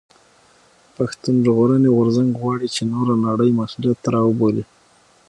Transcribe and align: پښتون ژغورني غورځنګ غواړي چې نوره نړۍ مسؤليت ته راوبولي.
پښتون 0.95 1.35
ژغورني 1.45 1.89
غورځنګ 1.95 2.29
غواړي 2.41 2.67
چې 2.75 2.81
نوره 2.91 3.13
نړۍ 3.27 3.49
مسؤليت 3.59 3.97
ته 4.03 4.09
راوبولي. 4.15 4.63